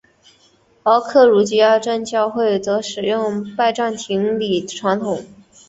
[0.81, 5.23] 而格鲁吉亚正教会则使用拜占庭礼传统。